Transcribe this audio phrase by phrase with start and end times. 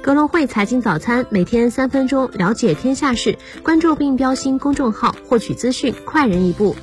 [0.00, 6.74] 格隆汇财经早餐，每天三分钟了解天下事，关注并标新公众号，获取资讯快人一步。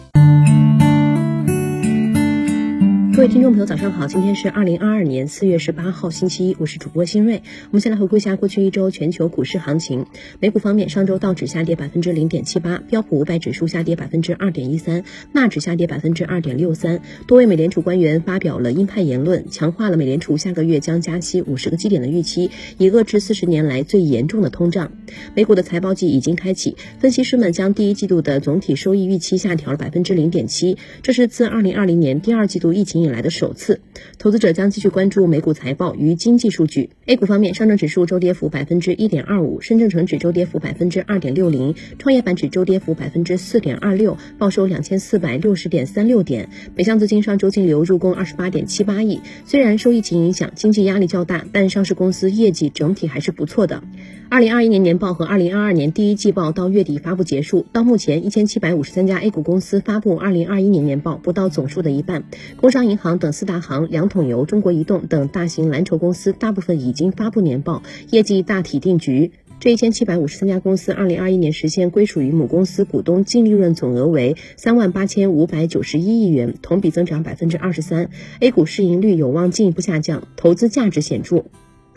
[3.20, 4.08] 各位听众朋友，早上好！
[4.08, 7.44] 今天是二零二二年四月十八号，星期一，我是主播新锐。
[7.66, 10.06] 我们先来回顾一下过去一周全球股市行情。
[10.40, 15.04] 美股方面，上周道指下跌百分之零点七八，标普五百指数下跌百分之二点一三，
[15.34, 17.02] 纳指下跌百分之二点六三。
[17.28, 24.94] 多位美联储官员发表了鹰派言论，强化了美联储下个月将加息五十个基点的预期，以遏制四十年来最严重的通胀。
[25.36, 33.82] 美股的财报季已经开启，分析师们将第一季度的总体收益预期下调了百分之零点七，这是自二零二零年第二季度疫情以来的首次，
[34.18, 36.90] 投资者将继续关注美股财报与经济数据。
[37.06, 46.50] A 股方面，上证指数周跌幅百分之一点二五，深证成指周跌幅百分之二点六零，创业板指周跌幅百分之四点二六，报收两千四百六十点三六点。
[46.76, 53.84] 北向资金上周净流入共二十八点七八亿，虽然受疫情影响，经济压力较大，但上市公司业绩整体还是不错的。
[54.32, 62.26] 二零二一年年报和二零二二年第一季报到月底发布结束，到目前一千七百五十三家 A 股公司发布二零二一年年报，不到总数的一半。
[62.56, 67.82] 工商银行等四大行、两桶油、中国移动等大型蓝筹公司大部分已经发布年报，
[68.12, 69.32] 业绩大体定局。
[69.60, 78.12] 这一千七百五十三家公司，二零二一年实现归属于母公司股东净利润总额为三万八千五百九十一亿元，同比增长百分之二十三。
[78.42, 81.46] A 股市盈率有望进一步下降，投资价值显著。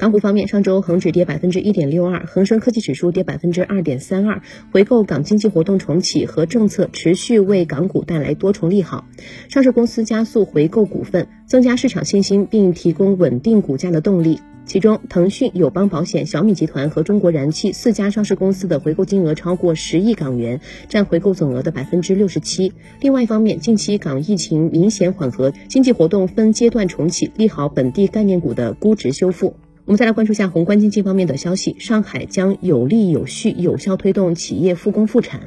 [0.03, 4.43] 港股方面，上周恒指跌百分之一点六二，恒生科技指数跌百分之二点三二。
[4.73, 9.07] 回购港经济活动重启和政策持续为港股带来多重利好，
[9.49, 14.41] 上市公司加速回购股份，增加市场信心，并提供稳定股价的动力。
[14.65, 22.73] 其中，腾讯、友邦保险、小米集团和中国燃气四家上市公司的回购金额超过十亿港元，占回购总额的百分之六十七。
[23.01, 29.55] 另外一方面，近期港疫情明显缓和，经济活动分阶段重启，利好本地概念股的估值修复。
[29.85, 31.75] 我们再来关注一下宏观经济方面的消息。
[31.81, 35.41] 上海将有力有序、有效推动企业复工复产。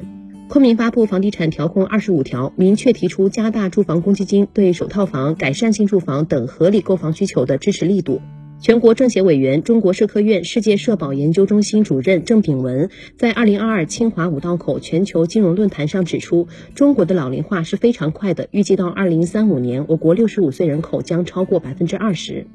[0.50, 8.20] 昆明发布房地产调控二十五条，明确提出加大住房公积金对首套房、改善性住房等合理购房需求的支持力度。
[8.60, 22.46] 全国政协委员、中国社科院世界社保研究中心主任郑炳文在二零二二清华五道口全球金融论坛上指出，中国的老龄化是非常快的，预计到二零三五年，我国六十五岁人口将超过百分之二十。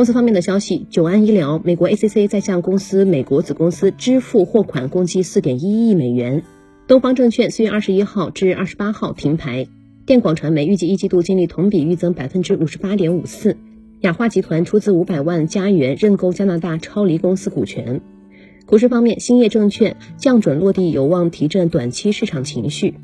[0.00, 6.42] 公司方面的消息，久安医疗美国 ACC 在向公司美国子公司支付货款共计四点一亿美元。
[6.86, 9.68] 东方证券四月二十一号至二十八号停牌。
[10.06, 13.58] 电广传媒预计一季度净利同比预增百分之五十八点五四。
[14.00, 18.00] 雅化集团出资五百万加元认购加拿大超离公司股权。
[18.64, 22.94] 股市方面，兴业证券降准落地有望提振短期市场情绪。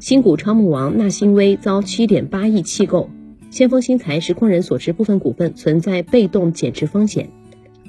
[0.00, 3.08] 新股超募王纳新微遭七点八亿弃购。
[3.56, 7.30] 先锋新材实控人所持部分股份存在被动减持风险。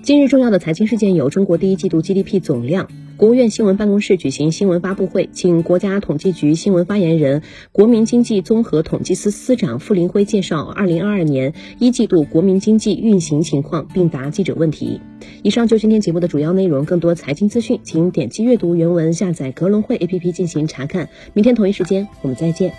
[0.01, 2.87] 今日重要的财经事件有：中国第一季度 GDP 总量。
[3.17, 7.41] 国务院新闻办公室举行新闻发布会，请国家统计局新闻发言人、
[7.73, 15.01] 国民经济综合统计司司长傅林辉介绍二零二二年一季度国民经济运行情况，并答记者问题。
[15.43, 21.09] 以上就今天节目的主要内容，更多财经资讯，请点击阅读原文，下载格隆汇 APP 进行查看。
[21.33, 22.71] 明天同一时间，我们再见。